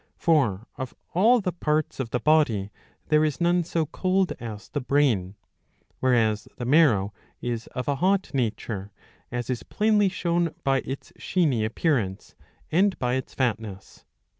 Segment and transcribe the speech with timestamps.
[0.17, 2.71] For of all the parts of the body
[3.09, 5.35] there is none so cold as the brain;
[5.99, 8.91] whereas the marrow is of a hot nature,
[9.31, 12.33] as is plainly shown by its sheeny appearance,^
[12.71, 14.03] and by its fatness.